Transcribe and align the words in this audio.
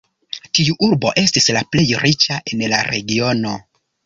Tiu 0.59 0.77
urbo 0.87 1.11
estis 1.23 1.47
la 1.57 1.63
plej 1.75 1.85
riĉa 2.07 2.41
en 2.55 2.65
la 2.73 2.81
regiono. 2.89 3.55